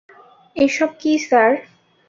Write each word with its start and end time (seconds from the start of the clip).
এসব 0.55 0.89
কী, 1.01 1.11
স্যার? 1.27 1.51